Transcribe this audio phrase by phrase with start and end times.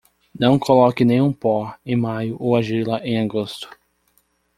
[0.33, 3.69] Não coloque nenhum pó em maio ou argila em agosto.